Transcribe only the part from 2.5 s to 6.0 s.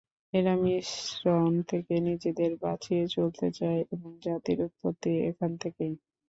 বাঁচিয়ে চলতে চায় এবং জাতির উৎপত্তি এখান থেকেই।